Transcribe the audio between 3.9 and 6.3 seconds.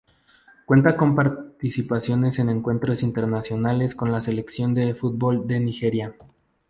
con la selección de fútbol de Nigeria.